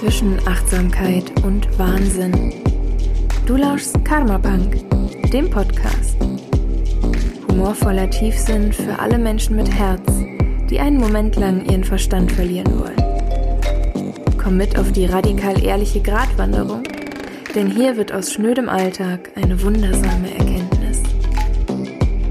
[0.00, 2.54] zwischen Achtsamkeit und Wahnsinn.
[3.44, 4.78] Du lauschst Karma Punk,
[5.30, 6.16] dem Podcast.
[7.46, 10.00] Humorvoller Tiefsinn für alle Menschen mit Herz,
[10.70, 12.96] die einen Moment lang ihren Verstand verlieren wollen.
[14.42, 16.82] Komm mit auf die radikal ehrliche Gratwanderung,
[17.54, 21.02] denn hier wird aus schnödem Alltag eine wundersame Erkenntnis.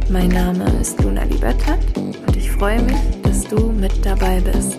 [0.09, 4.78] Mein Name ist Luna Libertat und ich freue mich, dass du mit dabei bist.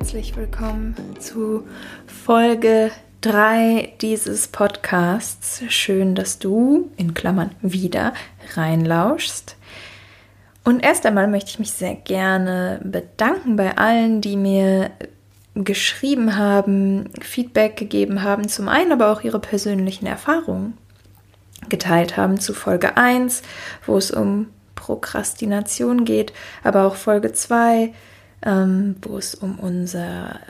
[0.00, 1.68] Herzlich willkommen zu
[2.06, 5.62] Folge 3 dieses Podcasts.
[5.68, 8.14] Schön, dass du in Klammern wieder
[8.54, 9.56] reinlauschst.
[10.64, 14.90] Und erst einmal möchte ich mich sehr gerne bedanken bei allen, die mir
[15.54, 20.78] geschrieben haben, Feedback gegeben haben, zum einen aber auch ihre persönlichen Erfahrungen
[21.68, 23.42] geteilt haben zu Folge 1,
[23.84, 26.32] wo es um Prokrastination geht,
[26.64, 27.92] aber auch Folge 2,
[28.44, 30.40] ähm, wo es um unser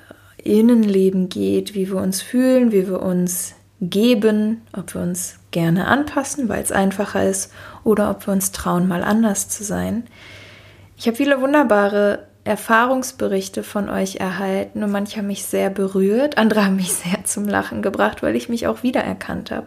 [0.42, 6.48] Innenleben geht, wie wir uns fühlen, wie wir uns geben, ob wir uns gerne anpassen,
[6.48, 7.52] weil es einfacher ist,
[7.84, 10.04] oder ob wir uns trauen, mal anders zu sein.
[10.96, 16.64] Ich habe viele wunderbare Erfahrungsberichte von euch erhalten und manche haben mich sehr berührt, andere
[16.64, 19.66] haben mich sehr zum Lachen gebracht, weil ich mich auch wiedererkannt habe.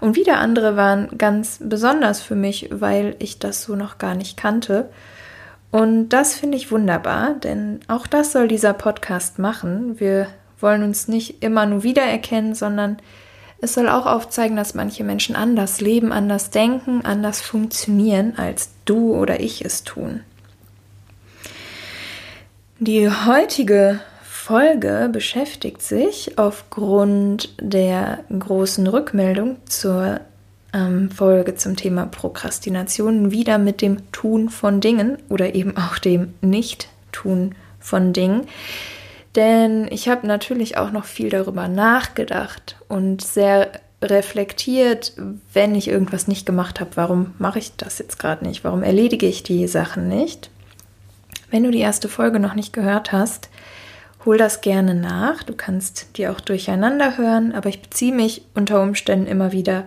[0.00, 4.36] Und wieder andere waren ganz besonders für mich, weil ich das so noch gar nicht
[4.36, 4.88] kannte.
[5.74, 9.98] Und das finde ich wunderbar, denn auch das soll dieser Podcast machen.
[9.98, 10.28] Wir
[10.60, 12.98] wollen uns nicht immer nur wiedererkennen, sondern
[13.60, 19.16] es soll auch aufzeigen, dass manche Menschen anders leben, anders denken, anders funktionieren, als du
[19.16, 20.20] oder ich es tun.
[22.78, 30.20] Die heutige Folge beschäftigt sich aufgrund der großen Rückmeldung zur
[30.74, 36.34] ähm, Folge zum Thema Prokrastination wieder mit dem Tun von Dingen oder eben auch dem
[36.42, 38.46] Nicht-Tun von Dingen.
[39.36, 45.14] Denn ich habe natürlich auch noch viel darüber nachgedacht und sehr reflektiert,
[45.52, 48.64] wenn ich irgendwas nicht gemacht habe, warum mache ich das jetzt gerade nicht?
[48.64, 50.50] Warum erledige ich die Sachen nicht?
[51.50, 53.48] Wenn du die erste Folge noch nicht gehört hast,
[54.24, 55.42] hol das gerne nach.
[55.42, 59.84] Du kannst die auch durcheinander hören, aber ich beziehe mich unter Umständen immer wieder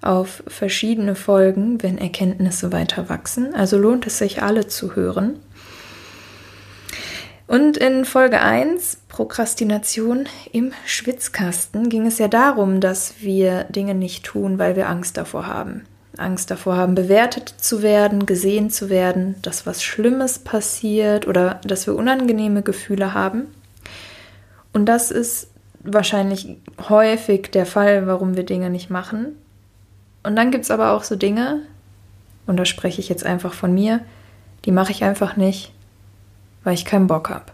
[0.00, 3.54] auf verschiedene Folgen, wenn Erkenntnisse weiter wachsen.
[3.54, 5.38] Also lohnt es sich, alle zu hören.
[7.46, 14.24] Und in Folge 1, Prokrastination im Schwitzkasten, ging es ja darum, dass wir Dinge nicht
[14.24, 15.84] tun, weil wir Angst davor haben.
[16.18, 21.86] Angst davor haben, bewertet zu werden, gesehen zu werden, dass was Schlimmes passiert oder dass
[21.86, 23.46] wir unangenehme Gefühle haben.
[24.74, 25.48] Und das ist
[25.80, 29.36] wahrscheinlich häufig der Fall, warum wir Dinge nicht machen.
[30.22, 31.62] Und dann gibt es aber auch so Dinge,
[32.46, 34.00] und da spreche ich jetzt einfach von mir,
[34.64, 35.72] die mache ich einfach nicht,
[36.64, 37.52] weil ich keinen Bock habe.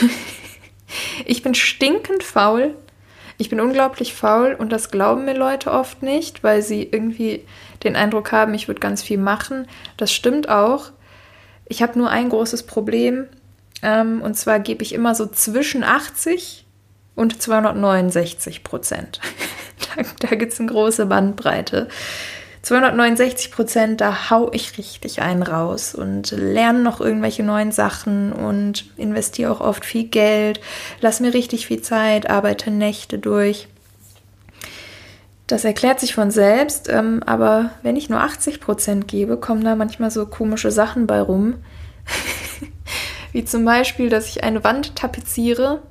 [1.24, 2.74] ich bin stinkend faul.
[3.38, 7.44] Ich bin unglaublich faul und das glauben mir Leute oft nicht, weil sie irgendwie
[7.82, 9.66] den Eindruck haben, ich würde ganz viel machen.
[9.96, 10.90] Das stimmt auch.
[11.66, 13.26] Ich habe nur ein großes Problem
[13.82, 16.66] ähm, und zwar gebe ich immer so zwischen 80
[17.14, 19.20] und 269 Prozent.
[19.96, 21.88] da da gibt es eine große Bandbreite.
[22.66, 28.86] 269 Prozent, da hau ich richtig einen raus und lerne noch irgendwelche neuen Sachen und
[28.96, 30.60] investiere auch oft viel Geld,
[31.00, 33.68] lass mir richtig viel Zeit, arbeite Nächte durch.
[35.46, 39.76] Das erklärt sich von selbst, ähm, aber wenn ich nur 80 Prozent gebe, kommen da
[39.76, 41.54] manchmal so komische Sachen bei rum.
[43.32, 45.82] Wie zum Beispiel, dass ich eine Wand tapeziere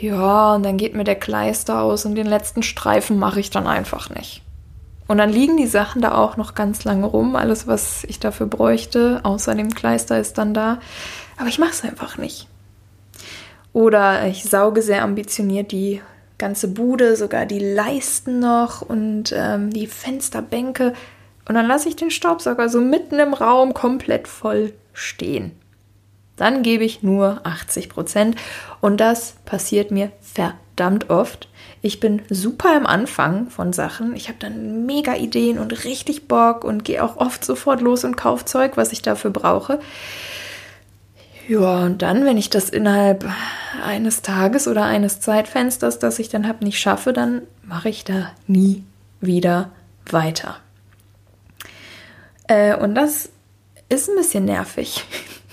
[0.00, 3.66] ja, und dann geht mir der Kleister aus und den letzten Streifen mache ich dann
[3.66, 4.42] einfach nicht.
[5.06, 7.36] Und dann liegen die Sachen da auch noch ganz lange rum.
[7.36, 10.78] Alles, was ich dafür bräuchte, außer dem Kleister, ist dann da.
[11.36, 12.48] Aber ich mache es einfach nicht.
[13.72, 16.00] Oder ich sauge sehr ambitioniert die
[16.38, 20.94] ganze Bude, sogar die Leisten noch und ähm, die Fensterbänke.
[21.46, 25.52] Und dann lasse ich den Staubsauger so mitten im Raum komplett voll stehen.
[26.36, 28.36] Dann gebe ich nur 80 Prozent
[28.80, 31.48] und das passiert mir verdammt oft.
[31.80, 34.16] Ich bin super am Anfang von Sachen.
[34.16, 38.16] Ich habe dann mega Ideen und richtig Bock und gehe auch oft sofort los und
[38.16, 39.78] kaufe Zeug, was ich dafür brauche.
[41.46, 43.30] Ja, und dann, wenn ich das innerhalb
[43.84, 48.30] eines Tages oder eines Zeitfensters, das ich dann habe, nicht schaffe, dann mache ich da
[48.46, 48.82] nie
[49.20, 49.70] wieder
[50.10, 50.56] weiter.
[52.48, 53.28] Äh, und das
[53.88, 55.04] ist ein bisschen nervig,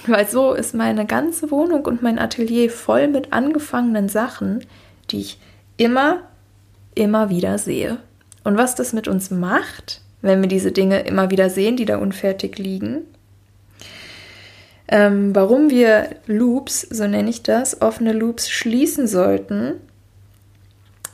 [0.07, 4.65] weil so ist meine ganze Wohnung und mein Atelier voll mit angefangenen Sachen,
[5.09, 5.39] die ich
[5.77, 6.21] immer,
[6.95, 7.97] immer wieder sehe.
[8.43, 11.97] Und was das mit uns macht, wenn wir diese Dinge immer wieder sehen, die da
[11.97, 13.01] unfertig liegen,
[14.87, 19.75] ähm, warum wir Loops, so nenne ich das, offene Loops schließen sollten,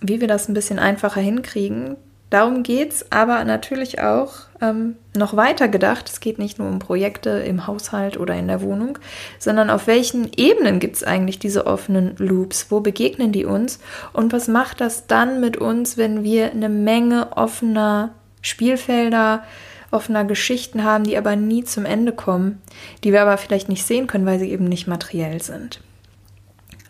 [0.01, 1.95] wie wir das ein bisschen einfacher hinkriegen.
[2.29, 6.09] Darum geht es aber natürlich auch ähm, noch weiter gedacht.
[6.09, 8.99] Es geht nicht nur um Projekte im Haushalt oder in der Wohnung,
[9.39, 12.67] sondern auf welchen Ebenen gibt es eigentlich diese offenen Loops?
[12.69, 13.79] Wo begegnen die uns?
[14.11, 19.43] Und was macht das dann mit uns, wenn wir eine Menge offener Spielfelder,
[19.91, 22.61] offener Geschichten haben, die aber nie zum Ende kommen,
[23.05, 25.81] die wir aber vielleicht nicht sehen können, weil sie eben nicht materiell sind.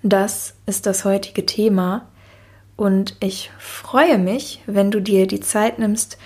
[0.01, 2.07] Das ist das heutige Thema
[2.77, 6.17] und ich freue mich, wenn du dir die Zeit nimmst,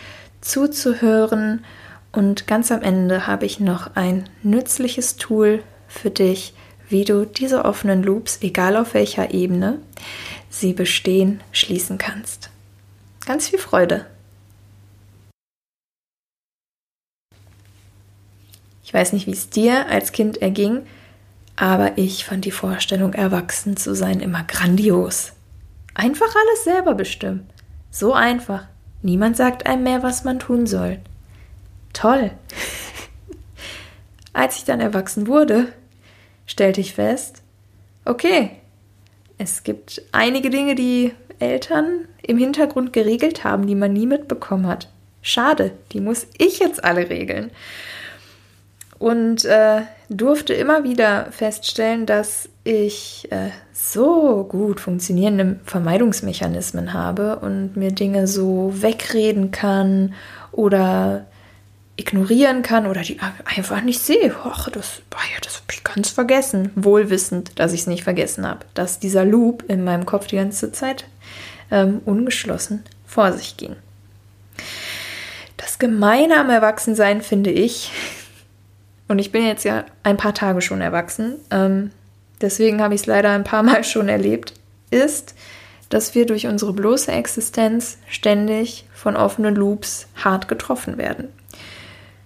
[0.42, 1.66] zuzuhören
[2.12, 6.54] und ganz am Ende habe ich noch ein nützliches Tool für dich,
[6.90, 9.80] wie du diese offenen Loops, egal auf welcher Ebene
[10.50, 12.50] sie bestehen, schließen kannst.
[13.26, 14.06] Ganz viel Freude!
[18.84, 20.82] Ich weiß nicht, wie es dir als Kind erging,
[21.56, 25.32] aber ich fand die Vorstellung, erwachsen zu sein, immer grandios.
[25.94, 27.50] Einfach alles selber bestimmen.
[27.90, 28.68] So einfach.
[29.02, 31.00] Niemand sagt einem mehr, was man tun soll.
[31.94, 32.32] Toll.
[34.34, 35.74] Als ich dann erwachsen wurde,
[36.46, 37.42] stellte ich fest,
[38.06, 38.52] okay,
[39.38, 44.90] es gibt einige Dinge, die Eltern im Hintergrund geregelt haben, die man nie mitbekommen hat.
[45.22, 47.52] Schade, die muss ich jetzt alle regeln
[49.02, 57.76] und äh, durfte immer wieder feststellen, dass ich äh, so gut funktionierende Vermeidungsmechanismen habe und
[57.76, 60.14] mir Dinge so wegreden kann
[60.52, 61.26] oder
[61.96, 64.36] ignorieren kann oder die einfach nicht sehe.
[64.44, 66.72] Ach, das, boah, ja, das habe ich ganz vergessen.
[66.76, 68.66] Wohlwissend, dass ich es nicht vergessen habe.
[68.74, 71.06] Dass dieser Loop in meinem Kopf die ganze Zeit
[71.70, 73.76] ähm, ungeschlossen vor sich ging.
[75.58, 77.92] Das Gemeine am Erwachsensein finde ich,
[79.08, 81.92] und ich bin jetzt ja ein paar Tage schon erwachsen, ähm,
[82.42, 84.54] deswegen habe ich es leider ein paar Mal schon erlebt,
[84.90, 85.36] ist,
[85.90, 91.28] dass wir durch unsere bloße Existenz ständig von offenen Loops hart getroffen werden.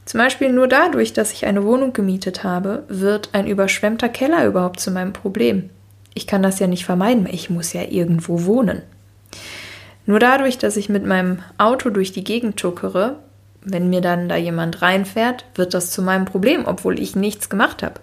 [0.06, 4.80] Zum Beispiel nur dadurch, dass ich eine Wohnung gemietet habe, wird ein überschwemmter Keller überhaupt
[4.80, 5.72] zu meinem Problem.
[6.14, 8.84] Ich kann das ja nicht vermeiden, ich muss ja irgendwo wohnen.
[10.06, 13.18] Nur dadurch, dass ich mit meinem Auto durch die Gegend tuckere,
[13.62, 17.82] wenn mir dann da jemand reinfährt, wird das zu meinem Problem, obwohl ich nichts gemacht
[17.82, 18.00] habe.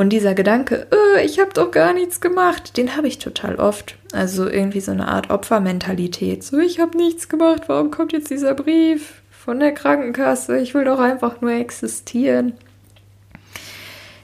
[0.00, 3.96] Und dieser Gedanke, äh, ich habe doch gar nichts gemacht, den habe ich total oft.
[4.14, 6.42] Also irgendwie so eine Art Opfermentalität.
[6.42, 10.58] So, ich habe nichts gemacht, warum kommt jetzt dieser Brief von der Krankenkasse?
[10.58, 12.54] Ich will doch einfach nur existieren.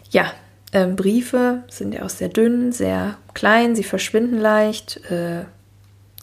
[0.08, 0.32] Ja,
[0.72, 5.02] äh, Briefe sind ja auch sehr dünn, sehr klein, sie verschwinden leicht.
[5.10, 5.44] Äh,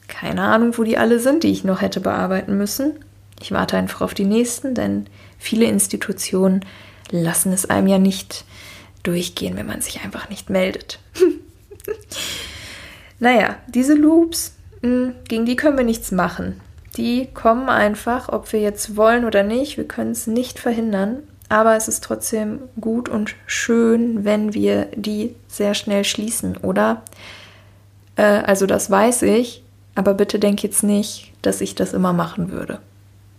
[0.07, 2.93] keine Ahnung, wo die alle sind, die ich noch hätte bearbeiten müssen.
[3.39, 5.05] Ich warte einfach auf die nächsten, denn
[5.37, 6.65] viele Institutionen
[7.11, 8.45] lassen es einem ja nicht
[9.03, 10.99] durchgehen, wenn man sich einfach nicht meldet.
[13.19, 16.59] naja, diese Loops, hm, gegen die können wir nichts machen.
[16.97, 19.77] Die kommen einfach, ob wir jetzt wollen oder nicht.
[19.77, 21.17] Wir können es nicht verhindern.
[21.49, 27.03] Aber es ist trotzdem gut und schön, wenn wir die sehr schnell schließen, oder?
[28.15, 32.51] Äh, also das weiß ich, aber bitte denk jetzt nicht, dass ich das immer machen
[32.51, 32.79] würde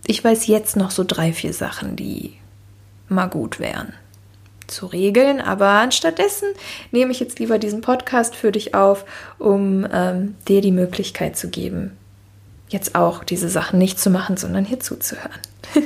[0.07, 2.33] ich weiß jetzt noch so drei, vier Sachen, die
[3.09, 3.93] mal gut wären
[4.67, 6.49] zu regeln, aber anstattdessen
[6.91, 9.05] nehme ich jetzt lieber diesen Podcast für dich auf,
[9.39, 11.97] um ähm, dir die Möglichkeit zu geben,
[12.69, 15.39] jetzt auch diese Sachen nicht zu machen, sondern hier zuzuhören.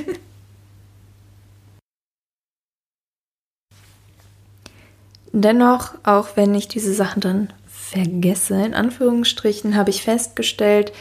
[5.32, 10.92] Dennoch, auch wenn ich diese Sachen dann vergesse, in Anführungsstrichen, habe ich festgestellt,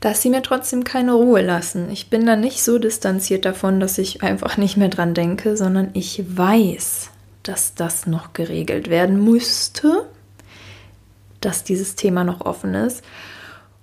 [0.00, 1.90] dass sie mir trotzdem keine Ruhe lassen.
[1.90, 5.90] Ich bin dann nicht so distanziert davon, dass ich einfach nicht mehr dran denke, sondern
[5.94, 7.10] ich weiß,
[7.44, 10.08] dass das noch geregelt werden müsste,
[11.40, 13.04] dass dieses Thema noch offen ist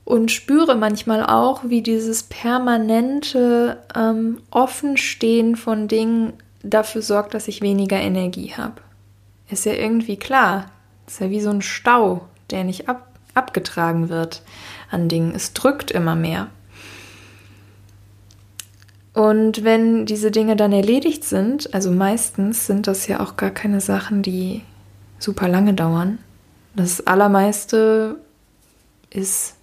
[0.03, 7.61] und spüre manchmal auch, wie dieses permanente ähm, Offenstehen von Dingen dafür sorgt, dass ich
[7.61, 8.81] weniger Energie habe.
[9.49, 10.65] Ist ja irgendwie klar.
[11.07, 14.41] Ist ja wie so ein Stau, der nicht ab abgetragen wird
[14.89, 15.33] an Dingen.
[15.33, 16.47] Es drückt immer mehr.
[19.13, 23.81] Und wenn diese Dinge dann erledigt sind, also meistens sind das ja auch gar keine
[23.81, 24.61] Sachen, die
[25.19, 26.19] super lange dauern.
[26.75, 28.15] Das allermeiste
[29.09, 29.55] ist,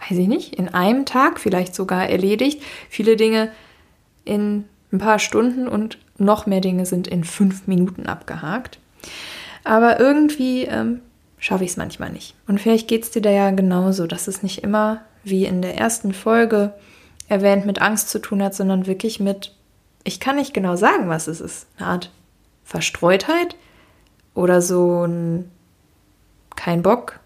[0.00, 2.62] weiß ich nicht, in einem Tag vielleicht sogar erledigt.
[2.88, 3.52] Viele Dinge
[4.24, 8.78] in ein paar Stunden und noch mehr Dinge sind in fünf Minuten abgehakt.
[9.62, 11.00] Aber irgendwie ähm,
[11.38, 12.34] schaffe ich es manchmal nicht.
[12.48, 15.76] Und vielleicht geht es dir da ja genauso, dass es nicht immer wie in der
[15.76, 16.74] ersten Folge
[17.28, 19.54] erwähnt mit Angst zu tun hat, sondern wirklich mit,
[20.02, 21.66] ich kann nicht genau sagen, was es ist.
[21.78, 22.10] Eine Art
[22.64, 23.56] Verstreutheit
[24.34, 25.50] oder so ein
[26.56, 27.20] kein Bock,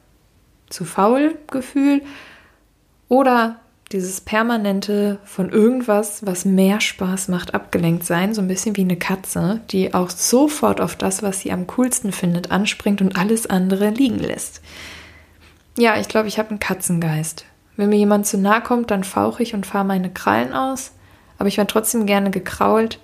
[0.68, 2.02] zu faul Gefühl
[3.08, 3.60] oder
[3.92, 8.98] dieses permanente von irgendwas, was mehr Spaß macht, abgelenkt sein, so ein bisschen wie eine
[8.98, 13.88] Katze, die auch sofort auf das, was sie am coolsten findet, anspringt und alles andere
[13.88, 14.60] liegen lässt.
[15.78, 17.46] Ja, ich glaube, ich habe einen Katzengeist.
[17.78, 20.90] Wenn mir jemand zu nahe kommt, dann fauche ich und fahre meine Krallen aus,
[21.38, 22.98] aber ich werde trotzdem gerne gekrault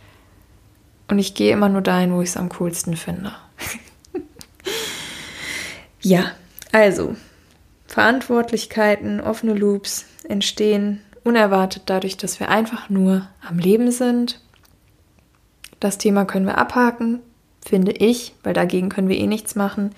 [1.06, 3.30] und ich gehe immer nur dahin, wo ich es am coolsten finde.
[6.00, 6.32] ja,
[6.72, 7.14] also,
[7.86, 14.40] Verantwortlichkeiten, offene Loops entstehen unerwartet dadurch, dass wir einfach nur am Leben sind.
[15.78, 17.20] Das Thema können wir abhaken,
[17.64, 19.94] finde ich, weil dagegen können wir eh nichts machen.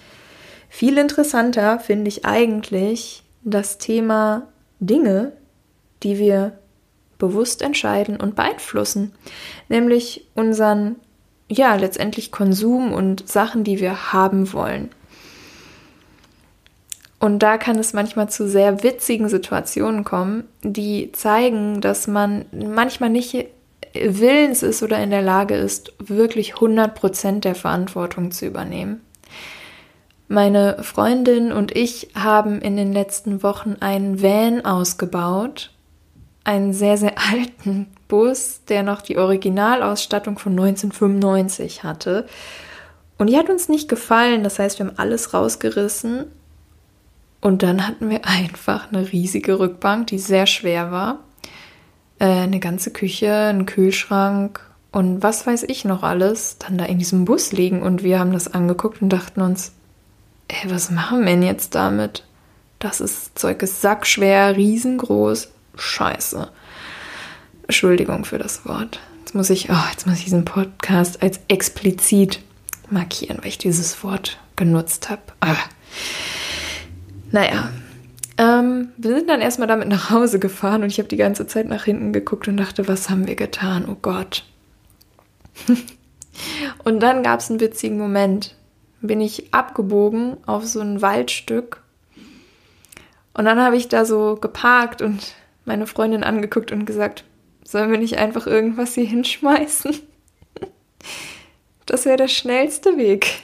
[0.69, 4.49] Viel interessanter finde ich eigentlich das Thema
[4.81, 5.33] Dinge,
[6.03, 6.59] die wir
[7.19, 9.13] bewusst entscheiden und beeinflussen,
[9.69, 10.97] nämlich unseren,
[11.49, 14.91] ja, letztendlich Konsum und Sachen, die wir haben wollen.
[17.19, 23.11] Und da kann es manchmal zu sehr witzigen Situationen kommen, die zeigen, dass man manchmal
[23.11, 23.47] nicht
[23.95, 29.01] willens ist oder in der Lage ist, wirklich 100% der Verantwortung zu übernehmen.
[30.29, 35.71] Meine Freundin und ich haben in den letzten Wochen einen Van ausgebaut,
[36.43, 42.27] einen sehr, sehr alten Bus, der noch die Originalausstattung von 1995 hatte.
[43.19, 46.27] Und die hat uns nicht gefallen, das heißt, wir haben alles rausgerissen
[47.41, 51.21] und dann hatten wir einfach eine riesige Rückbank, die sehr schwer war.
[52.19, 54.61] Äh, eine ganze Küche, einen Kühlschrank
[54.93, 57.83] und was weiß ich noch alles, dann da in diesem Bus liegen.
[57.83, 59.73] Und wir haben das angeguckt und dachten uns,
[60.49, 62.25] ey, was machen wir denn jetzt damit?
[62.79, 65.49] Das ist Zeug ist sackschwer, riesengroß.
[65.77, 66.49] Scheiße.
[67.63, 69.01] Entschuldigung für das Wort.
[69.21, 72.41] Jetzt muss ich, oh, jetzt muss ich diesen Podcast als explizit
[72.91, 75.23] markieren, weil ich dieses Wort genutzt habe.
[75.41, 75.57] Ah.
[77.33, 77.71] Naja,
[78.39, 81.69] ähm, wir sind dann erstmal damit nach Hause gefahren und ich habe die ganze Zeit
[81.69, 83.87] nach hinten geguckt und dachte, was haben wir getan?
[83.89, 84.45] Oh Gott.
[86.85, 88.55] und dann gab es einen witzigen Moment.
[89.07, 91.83] Bin ich abgebogen auf so ein Waldstück
[93.37, 95.35] und dann habe ich da so geparkt und
[95.67, 97.25] meine Freundin angeguckt und gesagt,
[97.65, 99.95] sollen wir nicht einfach irgendwas hier hinschmeißen?
[101.85, 103.43] Das wäre der schnellste Weg.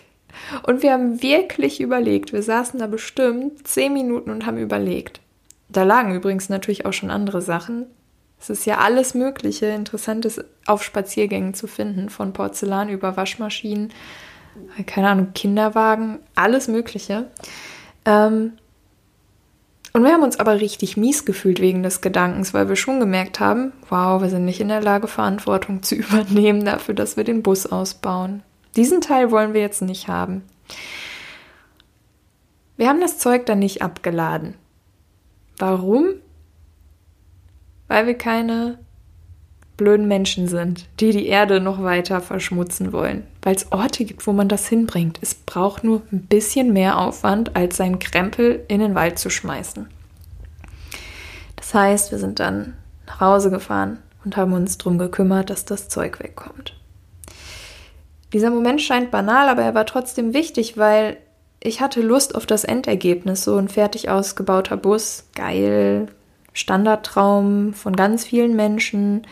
[0.62, 2.32] Und wir haben wirklich überlegt.
[2.32, 5.20] Wir saßen da bestimmt zehn Minuten und haben überlegt.
[5.68, 7.84] Da lagen übrigens natürlich auch schon andere Sachen.
[8.40, 13.92] Es ist ja alles Mögliche, Interessantes auf Spaziergängen zu finden, von Porzellan über Waschmaschinen,
[14.86, 17.30] keine Ahnung, Kinderwagen, alles Mögliche.
[18.04, 18.52] Ähm,
[19.92, 23.40] und wir haben uns aber richtig mies gefühlt wegen des Gedankens, weil wir schon gemerkt
[23.40, 27.42] haben, wow, wir sind nicht in der Lage, Verantwortung zu übernehmen dafür, dass wir den
[27.42, 28.42] Bus ausbauen.
[28.76, 30.42] Diesen Teil wollen wir jetzt nicht haben.
[32.78, 34.54] Wir haben das Zeug dann nicht abgeladen.
[35.58, 36.06] Warum?
[37.86, 38.78] Weil wir keine
[39.82, 43.26] blöden Menschen sind, die die Erde noch weiter verschmutzen wollen.
[43.42, 45.18] Weil es Orte gibt, wo man das hinbringt.
[45.20, 49.88] Es braucht nur ein bisschen mehr Aufwand, als seinen Krempel in den Wald zu schmeißen.
[51.56, 52.74] Das heißt, wir sind dann
[53.06, 56.74] nach Hause gefahren und haben uns darum gekümmert, dass das Zeug wegkommt.
[58.32, 61.16] Dieser Moment scheint banal, aber er war trotzdem wichtig, weil
[61.60, 66.06] ich hatte Lust auf das Endergebnis, so ein fertig ausgebauter Bus, geil,
[66.52, 69.26] Standardtraum von ganz vielen Menschen,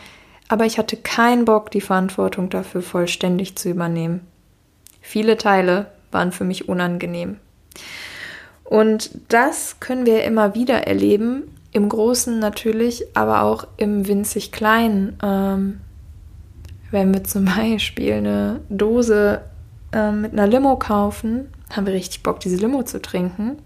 [0.51, 4.27] aber ich hatte keinen Bock, die Verantwortung dafür vollständig zu übernehmen.
[5.01, 7.37] Viele Teile waren für mich unangenehm.
[8.65, 15.17] Und das können wir immer wieder erleben, im Großen natürlich, aber auch im winzig Kleinen.
[15.23, 15.81] Ähm,
[16.91, 19.43] wenn wir zum Beispiel eine Dose
[19.93, 23.59] äh, mit einer Limo kaufen, haben wir richtig Bock, diese Limo zu trinken.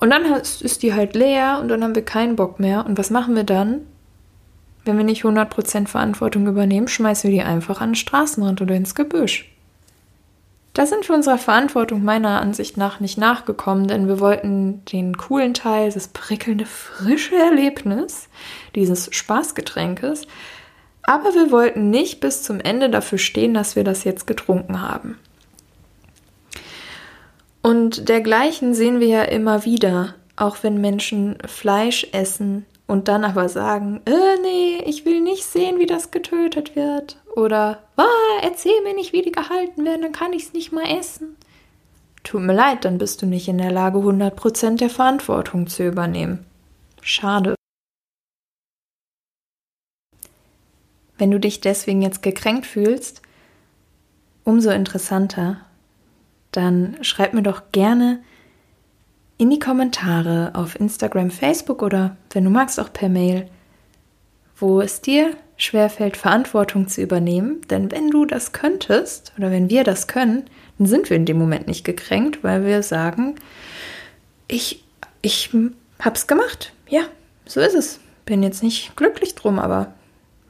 [0.00, 2.86] Und dann ist die halt leer und dann haben wir keinen Bock mehr.
[2.86, 3.80] Und was machen wir dann?
[4.84, 8.94] Wenn wir nicht 100% Verantwortung übernehmen, schmeißen wir die einfach an den Straßenrand oder ins
[8.94, 9.48] Gebüsch.
[10.74, 15.54] Da sind wir unserer Verantwortung meiner Ansicht nach nicht nachgekommen, denn wir wollten den coolen
[15.54, 18.28] Teil, das prickelnde, frische Erlebnis
[18.74, 20.26] dieses Spaßgetränkes
[21.02, 25.18] aber wir wollten nicht bis zum Ende dafür stehen, dass wir das jetzt getrunken haben.
[27.60, 33.48] Und dergleichen sehen wir ja immer wieder, auch wenn Menschen Fleisch essen und dann aber
[33.48, 37.16] sagen, äh, nee, ich will nicht sehen, wie das getötet wird.
[37.34, 40.84] Oder, ah, erzähl mir nicht, wie die gehalten werden, dann kann ich es nicht mal
[40.84, 41.38] essen.
[42.22, 46.44] Tut mir leid, dann bist du nicht in der Lage, 100% der Verantwortung zu übernehmen.
[47.00, 47.54] Schade.
[51.16, 53.22] Wenn du dich deswegen jetzt gekränkt fühlst,
[54.44, 55.62] umso interessanter,
[56.50, 58.22] dann schreib mir doch gerne
[59.42, 63.48] in die Kommentare auf Instagram, Facebook oder wenn du magst auch per Mail,
[64.56, 67.60] wo es dir schwerfällt, Verantwortung zu übernehmen.
[67.68, 70.44] Denn wenn du das könntest oder wenn wir das können,
[70.78, 73.34] dann sind wir in dem Moment nicht gekränkt, weil wir sagen,
[74.46, 74.84] ich,
[75.22, 75.50] ich
[75.98, 76.72] hab's gemacht.
[76.88, 77.02] Ja,
[77.44, 77.98] so ist es.
[78.24, 79.92] Bin jetzt nicht glücklich drum, aber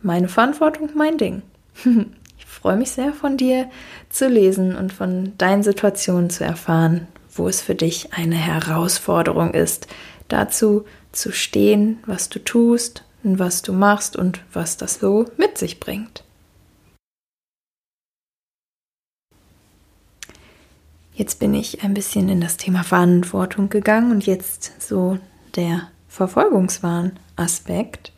[0.03, 1.41] meine Verantwortung, mein Ding.
[2.39, 3.69] Ich freue mich sehr von dir
[4.09, 9.89] zu lesen und von deinen Situationen zu erfahren, wo es für dich eine Herausforderung ist,
[10.29, 15.57] dazu zu stehen, was du tust und was du machst und was das so mit
[15.59, 16.25] sich bringt.
[21.15, 25.19] Jetzt bin ich ein bisschen in das Thema Verantwortung gegangen und jetzt so
[25.57, 28.13] der Verfolgungswahn-Aspekt.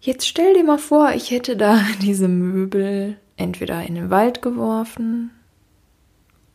[0.00, 5.30] Jetzt stell dir mal vor, ich hätte da diese Möbel entweder in den Wald geworfen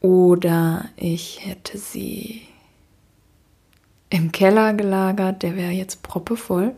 [0.01, 2.41] oder ich hätte sie
[4.09, 6.73] im Keller gelagert, der wäre jetzt proppevoll.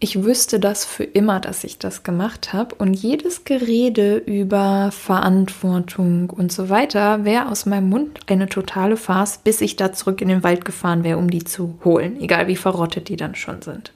[0.00, 6.30] Ich wüsste das für immer, dass ich das gemacht habe und jedes Gerede über Verantwortung
[6.30, 10.28] und so weiter wäre aus meinem Mund eine totale Farce, bis ich da zurück in
[10.28, 13.92] den Wald gefahren wäre, um die zu holen, egal wie verrottet die dann schon sind.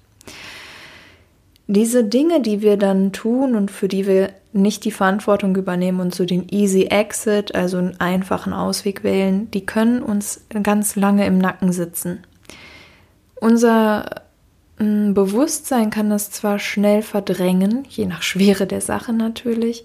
[1.69, 6.15] Diese Dinge, die wir dann tun und für die wir nicht die Verantwortung übernehmen und
[6.15, 11.39] so den Easy Exit, also einen einfachen Ausweg wählen, die können uns ganz lange im
[11.39, 12.21] Nacken sitzen.
[13.41, 14.23] Unser
[14.79, 19.85] mm, Bewusstsein kann das zwar schnell verdrängen, je nach Schwere der Sache natürlich,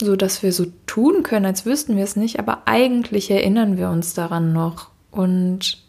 [0.00, 3.88] so dass wir so tun können, als wüssten wir es nicht, aber eigentlich erinnern wir
[3.90, 5.82] uns daran noch und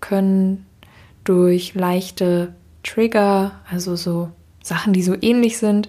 [0.00, 0.66] können
[1.22, 4.30] durch leichte Trigger, also so
[4.62, 5.88] Sachen, die so ähnlich sind,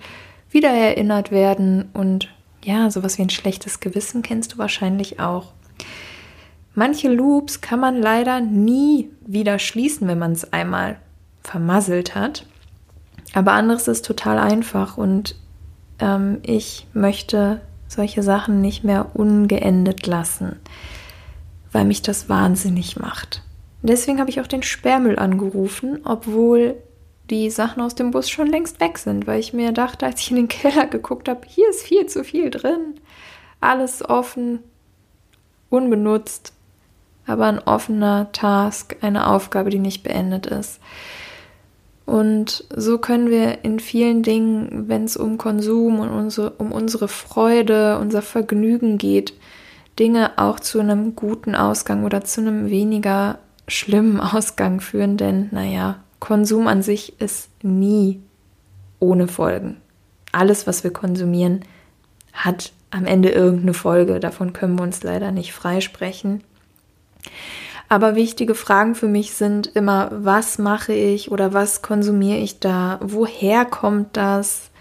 [0.56, 2.30] wieder erinnert werden und
[2.64, 5.54] ja, sowas wie ein schlechtes Gewissen kennst du wahrscheinlich auch.
[6.74, 10.98] Manche Loops kann man leider nie wieder schließen, wenn man es einmal
[11.44, 12.48] vermasselt hat.
[13.34, 15.36] Aber anderes ist total einfach und
[16.00, 20.58] ähm, ich möchte solche Sachen nicht mehr ungeendet lassen,
[21.72, 23.44] weil mich das wahnsinnig macht.
[23.84, 26.76] Deswegen habe ich auch den Sperrmüll angerufen, obwohl
[27.30, 30.32] die Sachen aus dem Bus schon längst weg sind, weil ich mir dachte, als ich
[30.32, 32.96] in den Keller geguckt habe, hier ist viel zu viel drin.
[33.62, 34.60] Alles offen,
[35.70, 36.54] unbenutzt,
[37.26, 40.80] aber ein offener Task, eine Aufgabe, die nicht beendet ist.
[42.06, 47.08] Und so können wir in vielen Dingen, wenn es um Konsum und unsere, um unsere
[47.08, 49.34] Freude, unser Vergnügen geht,
[49.98, 56.04] Dinge auch zu einem guten Ausgang oder zu einem weniger schlimmen Ausgang führen, denn naja,
[56.20, 58.22] Konsum an sich ist nie
[59.00, 59.78] ohne Folgen.
[60.32, 61.62] Alles, was wir konsumieren,
[62.34, 64.20] hat am Ende irgendeine Folge.
[64.20, 66.44] Davon können wir uns leider nicht freisprechen.
[67.88, 73.00] Aber wichtige Fragen für mich sind immer, was mache ich oder was konsumiere ich da?
[73.02, 74.72] Woher kommt das?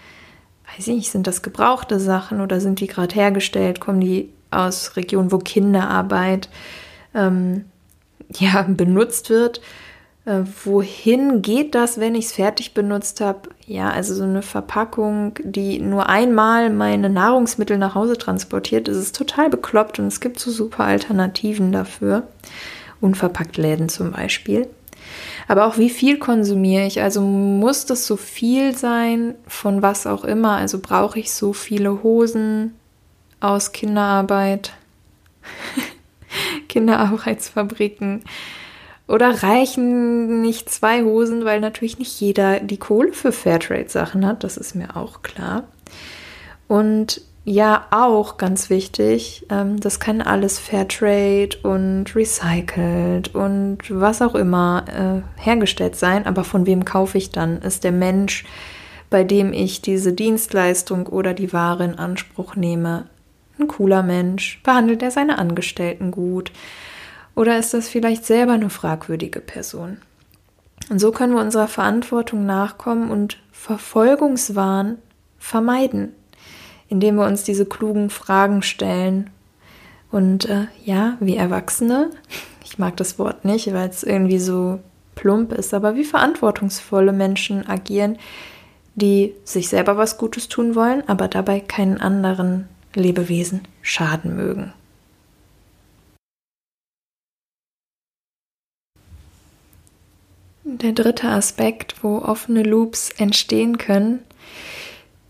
[0.67, 3.81] Weiß ich nicht, sind das gebrauchte Sachen oder sind die gerade hergestellt?
[3.81, 6.49] Kommen die aus Regionen, wo Kinderarbeit
[7.15, 7.67] ähm,
[8.33, 9.61] ja, benutzt wird?
[10.27, 13.51] Äh, wohin geht das, wenn ich es fertig benutzt habe?
[13.67, 19.51] Ja, also so eine Verpackung, die nur einmal meine Nahrungsmittel nach Hause transportiert, ist total
[19.51, 22.25] bekloppt und es gibt so super Alternativen dafür.
[23.01, 24.69] Unverpackt Läden zum Beispiel.
[25.47, 27.03] Aber auch wie viel konsumiere ich?
[27.03, 30.57] Also muss das so viel sein von was auch immer?
[30.57, 32.75] Also brauche ich so viele Hosen
[33.41, 34.73] aus Kinderarbeit,
[36.69, 38.25] Kinderarbeitsfabriken?
[39.07, 44.57] Oder reichen nicht zwei Hosen, weil natürlich nicht jeder die Kohle für Fairtrade-Sachen hat, das
[44.57, 45.65] ist mir auch klar.
[46.69, 54.35] Und ja, auch ganz wichtig, ähm, das kann alles Fairtrade und recycelt und was auch
[54.35, 57.61] immer äh, hergestellt sein, aber von wem kaufe ich dann?
[57.61, 58.47] Ist der Mensch,
[59.11, 63.05] bei dem ich diese Dienstleistung oder die Ware in Anspruch nehme,
[63.59, 64.63] ein cooler Mensch?
[64.63, 66.51] Behandelt er seine Angestellten gut?
[67.35, 69.99] Oder ist das vielleicht selber eine fragwürdige Person?
[70.91, 74.99] Und so können wir unserer Verantwortung nachkommen und Verfolgungswahn
[75.39, 76.13] vermeiden,
[76.89, 79.31] indem wir uns diese klugen Fragen stellen.
[80.11, 82.11] Und äh, ja, wie Erwachsene,
[82.65, 84.81] ich mag das Wort nicht, weil es irgendwie so
[85.15, 88.19] plump ist, aber wie verantwortungsvolle Menschen agieren,
[88.95, 94.73] die sich selber was Gutes tun wollen, aber dabei keinen anderen Lebewesen schaden mögen.
[100.65, 104.21] Der dritte Aspekt, wo offene Loops entstehen können,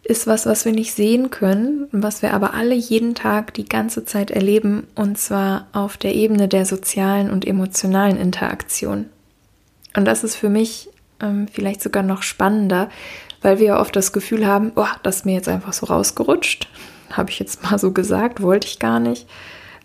[0.05, 4.05] ist was, was wir nicht sehen können, was wir aber alle jeden Tag die ganze
[4.05, 9.07] Zeit erleben, und zwar auf der Ebene der sozialen und emotionalen Interaktion.
[9.97, 10.89] Und das ist für mich
[11.21, 12.89] ähm, vielleicht sogar noch spannender,
[13.43, 16.69] weil wir oft das Gefühl haben, oh, das ist mir jetzt einfach so rausgerutscht,
[17.11, 19.27] habe ich jetzt mal so gesagt, wollte ich gar nicht.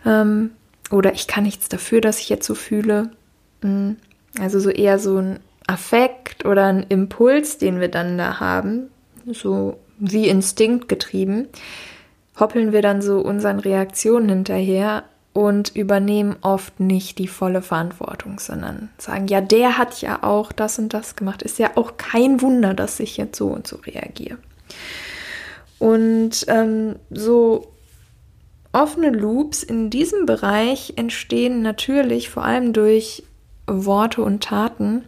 [0.06, 0.52] Ähm,
[0.92, 3.12] oder ich kann nichts dafür, dass ich jetzt so fühle.
[3.62, 3.98] Mhm.
[4.38, 8.90] Also so eher so ein Affekt oder ein Impuls, den wir dann da haben,
[9.26, 11.48] so wie Instinkt getrieben,
[12.40, 18.90] hoppeln wir dann so unseren Reaktionen hinterher und übernehmen oft nicht die volle Verantwortung, sondern
[18.98, 21.44] sagen, ja, der hat ja auch das und das gemacht.
[21.44, 24.38] Ist ja auch kein Wunder, dass ich jetzt so und so reagiere.
[25.78, 27.72] Und ähm, so
[28.72, 33.24] offene Loops in diesem Bereich entstehen natürlich vor allem durch
[33.70, 35.04] Worte und Taten,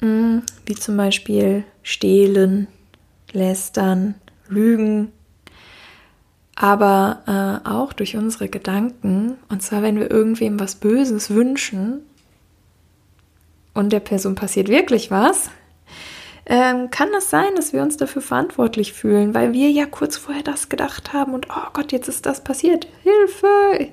[0.00, 2.68] hm, wie zum Beispiel stehlen,
[3.32, 4.14] lästern,
[4.48, 5.12] lügen,
[6.54, 9.36] aber äh, auch durch unsere Gedanken.
[9.48, 12.02] Und zwar, wenn wir irgendwem was Böses wünschen
[13.72, 15.50] und der Person passiert wirklich was,
[16.46, 20.42] ähm, kann es sein, dass wir uns dafür verantwortlich fühlen, weil wir ja kurz vorher
[20.42, 22.86] das gedacht haben und oh Gott, jetzt ist das passiert.
[23.02, 23.92] Hilfe!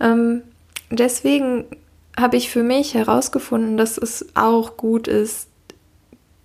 [0.00, 0.42] Ähm,
[0.90, 1.64] deswegen
[2.18, 5.48] habe ich für mich herausgefunden, dass es auch gut ist,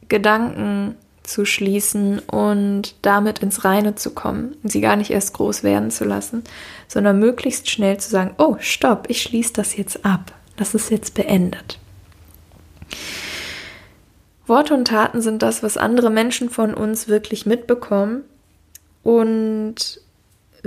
[0.08, 5.63] Gedanken zu schließen und damit ins Reine zu kommen und sie gar nicht erst groß
[5.63, 6.43] werden zu lassen,
[6.88, 11.15] sondern möglichst schnell zu sagen, oh, stopp, ich schließe das jetzt ab, das ist jetzt
[11.15, 11.80] beendet.
[14.47, 18.23] Worte und Taten sind das, was andere Menschen von uns wirklich mitbekommen
[19.01, 19.99] und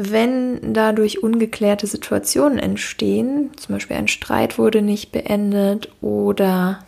[0.01, 6.85] wenn dadurch ungeklärte Situationen entstehen, zum Beispiel ein Streit wurde nicht beendet oder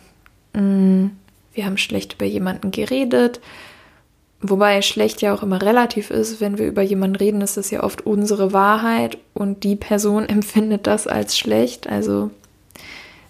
[0.53, 1.11] mh, mm,
[1.53, 3.41] wir haben schlecht über jemanden geredet.
[4.41, 7.83] Wobei schlecht ja auch immer relativ ist, wenn wir über jemanden reden, ist das ja
[7.83, 11.87] oft unsere Wahrheit und die Person empfindet das als schlecht.
[11.87, 12.31] Also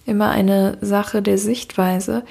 [0.06, 2.24] immer eine Sache der Sichtweise.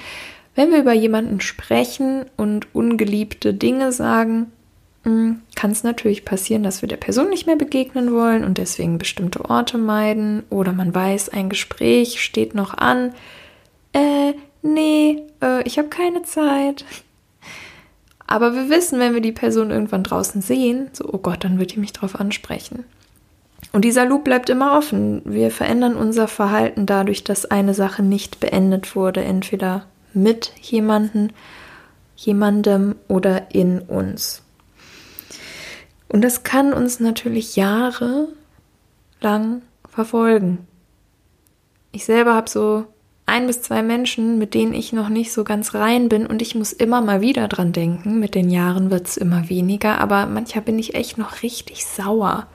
[0.54, 4.52] Wenn wir über jemanden sprechen und ungeliebte Dinge sagen,
[5.02, 9.44] kann es natürlich passieren, dass wir der Person nicht mehr begegnen wollen und deswegen bestimmte
[9.48, 13.14] Orte meiden oder man weiß, ein Gespräch steht noch an.
[13.94, 16.84] Äh, nee, äh, ich habe keine Zeit.
[18.26, 21.74] Aber wir wissen, wenn wir die Person irgendwann draußen sehen, so, oh Gott, dann wird
[21.74, 22.84] die mich drauf ansprechen.
[23.72, 25.22] Und dieser Loop bleibt immer offen.
[25.24, 31.30] Wir verändern unser Verhalten dadurch, dass eine Sache nicht beendet wurde, entweder mit jemandem,
[32.16, 34.42] jemandem oder in uns.
[36.10, 38.32] Und das kann uns natürlich jahrelang
[39.88, 40.66] verfolgen.
[41.92, 42.84] Ich selber habe so
[43.26, 46.56] ein bis zwei Menschen, mit denen ich noch nicht so ganz rein bin und ich
[46.56, 48.18] muss immer mal wieder dran denken.
[48.18, 52.48] Mit den Jahren wird es immer weniger, aber manchmal bin ich echt noch richtig sauer.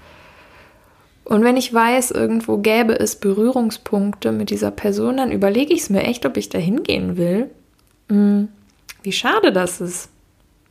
[1.23, 5.89] Und wenn ich weiß, irgendwo gäbe es Berührungspunkte mit dieser Person, dann überlege ich es
[5.89, 7.49] mir echt, ob ich da hingehen will.
[8.09, 8.49] Hm,
[9.01, 10.09] wie schade das ist.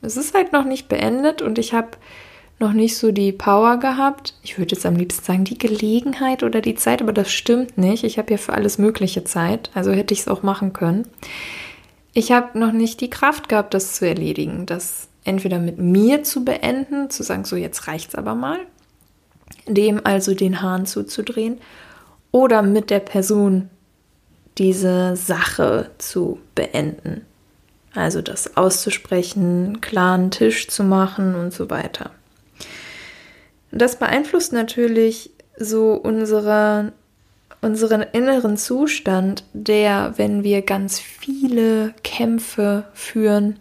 [0.02, 1.96] Es ist halt noch nicht beendet und ich habe
[2.58, 4.34] noch nicht so die Power gehabt.
[4.42, 8.04] Ich würde jetzt am liebsten sagen, die Gelegenheit oder die Zeit, aber das stimmt nicht.
[8.04, 11.06] Ich habe ja für alles mögliche Zeit, also hätte ich es auch machen können.
[12.12, 16.44] Ich habe noch nicht die Kraft gehabt, das zu erledigen, das entweder mit mir zu
[16.44, 18.58] beenden, zu sagen, so jetzt reicht's aber mal,
[19.66, 21.58] dem also den Hahn zuzudrehen,
[22.30, 23.70] oder mit der Person
[24.58, 27.24] diese Sache zu beenden.
[27.94, 32.10] Also das auszusprechen, klaren Tisch zu machen und so weiter.
[33.74, 36.92] Das beeinflusst natürlich so unsere,
[37.60, 43.56] unseren inneren Zustand, der, wenn wir ganz viele Kämpfe führen,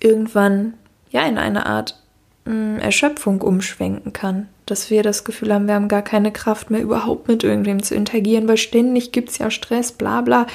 [0.00, 0.74] irgendwann
[1.10, 2.00] ja in eine Art
[2.44, 4.48] mh, hm, Erschöpfung umschwenken kann.
[4.66, 7.96] Dass wir das Gefühl haben, wir haben gar keine Kraft mehr, überhaupt mit irgendwem zu
[7.96, 10.46] interagieren, weil ständig gibt es ja Stress, bla bla.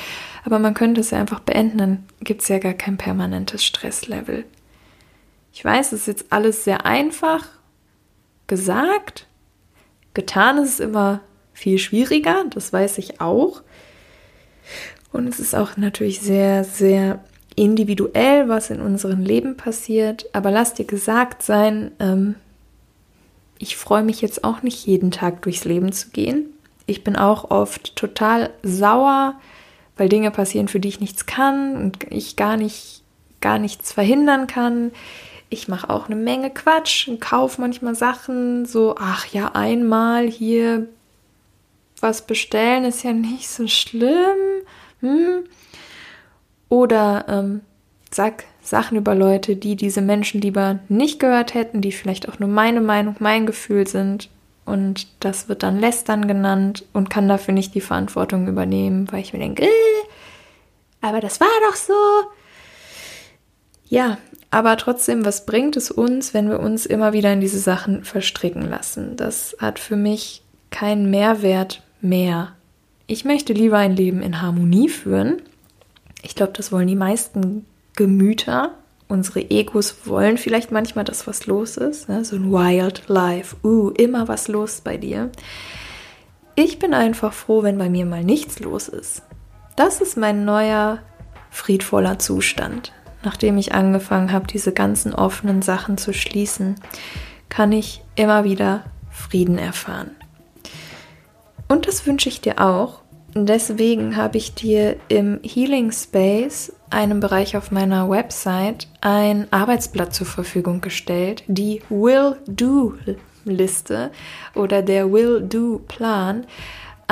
[0.46, 4.46] Aber man könnte es ja einfach beenden, dann gibt es ja gar kein permanentes Stresslevel.
[5.52, 7.48] Ich weiß, es ist jetzt alles sehr einfach
[8.48, 9.28] gesagt.
[10.14, 11.22] Getan ist es immer
[11.54, 13.62] viel schwieriger, das weiß ich auch.
[15.12, 17.24] Und es ist auch natürlich sehr, sehr
[17.56, 20.26] individuell, was in unserem Leben passiert.
[20.34, 22.36] Aber lass dir gesagt sein, ähm,
[23.60, 26.46] ich freue mich jetzt auch nicht jeden Tag durchs Leben zu gehen.
[26.86, 29.40] Ich bin auch oft total sauer,
[29.96, 33.04] weil Dinge passieren, für die ich nichts kann und ich gar nicht
[33.40, 34.92] gar nichts verhindern kann.
[35.54, 40.88] Ich mache auch eine Menge Quatsch und kaufe manchmal Sachen, so, ach ja, einmal hier
[42.00, 44.64] was bestellen ist ja nicht so schlimm.
[45.02, 45.44] Hm?
[46.70, 47.62] Oder ähm,
[48.12, 52.50] sag Sachen über Leute, die diese Menschen lieber nicht gehört hätten, die vielleicht auch nur
[52.50, 54.30] meine Meinung, mein Gefühl sind.
[54.66, 59.34] Und das wird dann Lästern genannt und kann dafür nicht die Verantwortung übernehmen, weil ich
[59.34, 59.70] mir denke, äh,
[61.00, 61.94] aber das war doch so.
[63.88, 64.18] Ja,
[64.54, 68.62] aber trotzdem, was bringt es uns, wenn wir uns immer wieder in diese Sachen verstricken
[68.70, 69.16] lassen?
[69.16, 72.54] Das hat für mich keinen Mehrwert mehr.
[73.08, 75.42] Ich möchte lieber ein Leben in Harmonie führen.
[76.22, 78.76] Ich glaube, das wollen die meisten Gemüter.
[79.08, 82.08] Unsere Egos wollen vielleicht manchmal, dass was los ist.
[82.08, 82.24] Ne?
[82.24, 83.56] So ein Wildlife.
[83.64, 85.32] Uh, immer was los bei dir.
[86.54, 89.24] Ich bin einfach froh, wenn bei mir mal nichts los ist.
[89.76, 91.00] Das ist mein neuer,
[91.50, 92.94] friedvoller Zustand.
[93.24, 96.76] Nachdem ich angefangen habe, diese ganzen offenen Sachen zu schließen,
[97.50, 100.12] kann ich immer wieder Frieden erfahren.
[101.68, 103.02] Und das wünsche ich dir auch.
[103.36, 110.28] Deswegen habe ich dir im Healing Space, einem Bereich auf meiner Website, ein Arbeitsblatt zur
[110.28, 113.02] Verfügung gestellt, die Will-Do-Liste
[114.54, 116.46] oder der Will-Do-Plan,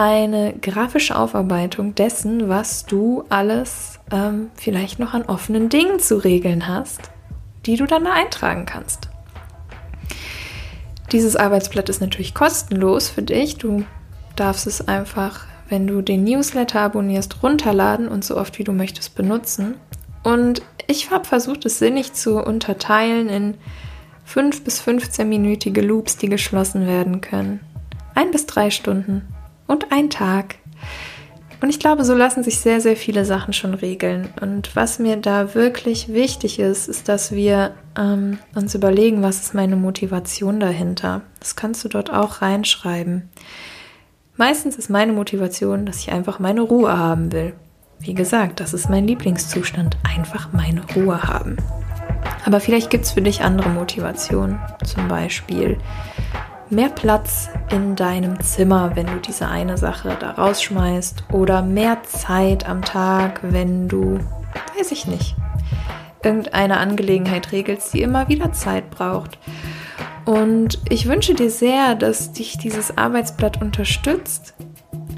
[0.01, 6.67] eine grafische Aufarbeitung dessen, was du alles ähm, vielleicht noch an offenen Dingen zu regeln
[6.67, 7.11] hast,
[7.65, 9.09] die du dann da eintragen kannst.
[11.11, 13.57] Dieses Arbeitsblatt ist natürlich kostenlos für dich.
[13.57, 13.83] Du
[14.35, 19.15] darfst es einfach wenn du den Newsletter abonnierst, runterladen und so oft wie du möchtest
[19.15, 19.75] benutzen.
[20.21, 23.55] Und ich habe versucht, es sinnig zu unterteilen in
[24.25, 27.61] 5 bis 15-minütige Loops, die geschlossen werden können.
[28.13, 29.27] Ein bis drei Stunden
[29.71, 30.55] und ein Tag.
[31.61, 34.29] Und ich glaube, so lassen sich sehr, sehr viele Sachen schon regeln.
[34.41, 39.53] Und was mir da wirklich wichtig ist, ist, dass wir ähm, uns überlegen, was ist
[39.53, 41.21] meine Motivation dahinter.
[41.39, 43.29] Das kannst du dort auch reinschreiben.
[44.37, 47.53] Meistens ist meine Motivation, dass ich einfach meine Ruhe haben will.
[47.99, 51.57] Wie gesagt, das ist mein Lieblingszustand, einfach meine Ruhe haben.
[52.43, 55.77] Aber vielleicht gibt es für dich andere Motivationen, zum Beispiel
[56.71, 62.67] mehr Platz in deinem Zimmer, wenn du diese eine Sache da rausschmeißt, oder mehr Zeit
[62.67, 64.19] am Tag, wenn du,
[64.77, 65.35] weiß ich nicht,
[66.23, 69.37] irgendeine Angelegenheit regelst, die immer wieder Zeit braucht.
[70.25, 74.53] Und ich wünsche dir sehr, dass dich dieses Arbeitsblatt unterstützt.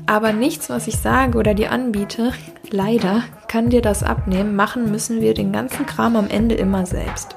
[0.06, 2.34] Aber nichts, was ich sage oder dir anbiete,
[2.70, 4.56] leider kann dir das abnehmen.
[4.56, 7.36] Machen müssen wir den ganzen Kram am Ende immer selbst.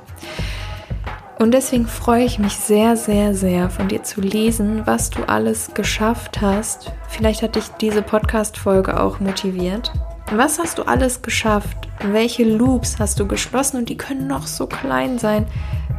[1.38, 5.74] Und deswegen freue ich mich sehr, sehr, sehr von dir zu lesen, was du alles
[5.74, 6.92] geschafft hast.
[7.08, 9.92] Vielleicht hat dich diese Podcast-Folge auch motiviert.
[10.32, 11.76] Was hast du alles geschafft?
[12.00, 13.76] Welche Loops hast du geschlossen?
[13.76, 15.46] Und die können noch so klein sein.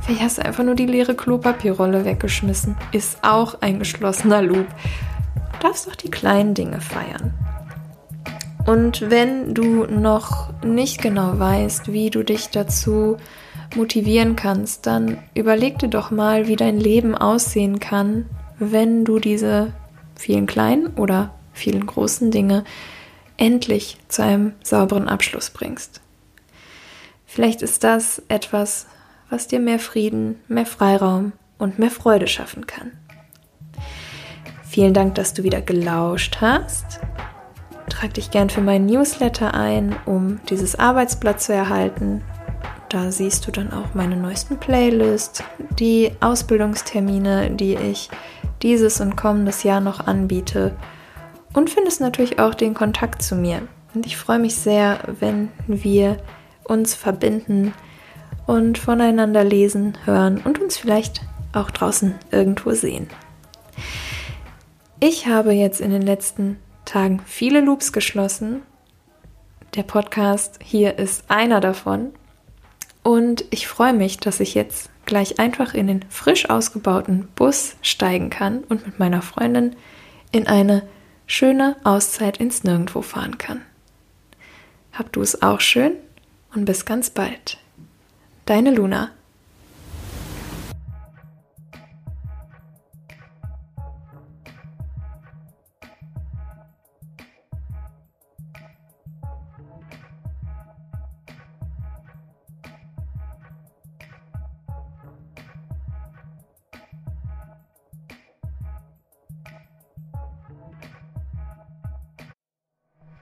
[0.01, 2.75] Vielleicht hast du einfach nur die leere Klopapierrolle weggeschmissen.
[2.91, 4.67] Ist auch ein geschlossener Loop.
[5.53, 7.33] Du darfst doch die kleinen Dinge feiern.
[8.65, 13.17] Und wenn du noch nicht genau weißt, wie du dich dazu
[13.75, 18.25] motivieren kannst, dann überleg dir doch mal, wie dein Leben aussehen kann,
[18.59, 19.73] wenn du diese
[20.15, 22.63] vielen kleinen oder vielen großen Dinge
[23.37, 26.01] endlich zu einem sauberen Abschluss bringst.
[27.25, 28.87] Vielleicht ist das etwas,
[29.29, 32.93] was dir mehr Frieden, mehr Freiraum und mehr Freude schaffen kann.
[34.63, 36.99] Vielen Dank, dass du wieder gelauscht hast.
[37.89, 42.23] Trag dich gern für meinen Newsletter ein, um dieses Arbeitsblatt zu erhalten.
[42.89, 45.43] Da siehst du dann auch meine neuesten Playlists,
[45.77, 48.09] die Ausbildungstermine, die ich
[48.61, 50.73] dieses und kommendes Jahr noch anbiete
[51.53, 53.67] und findest natürlich auch den Kontakt zu mir.
[53.93, 56.17] Und ich freue mich sehr, wenn wir
[56.63, 57.73] uns verbinden
[58.45, 61.21] und voneinander lesen, hören und uns vielleicht
[61.53, 63.07] auch draußen irgendwo sehen.
[64.99, 68.61] Ich habe jetzt in den letzten Tagen viele Loops geschlossen.
[69.75, 72.13] Der Podcast hier ist einer davon.
[73.07, 78.29] Und ich freue mich, dass ich jetzt gleich einfach in den frisch ausgebauten Bus steigen
[78.29, 79.77] kann und mit meiner Freundin
[80.33, 80.85] in eine
[81.25, 83.61] schöne Auszeit ins Nirgendwo fahren kann.
[84.91, 85.93] Hab du es auch schön
[86.53, 87.59] und bis ganz bald.
[88.45, 89.11] Deine Luna.